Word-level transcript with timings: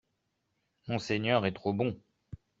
Monseigneur 0.87 1.45
est 1.45 1.51
trop 1.51 1.73
bon 1.73 1.95